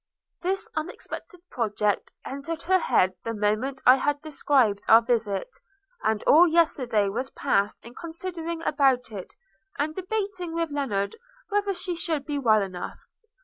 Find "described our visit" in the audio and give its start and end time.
4.23-5.51